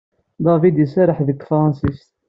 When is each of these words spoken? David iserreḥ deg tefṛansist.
David 0.45 0.75
iserreḥ 0.85 1.19
deg 1.27 1.37
tefṛansist. 1.39 2.09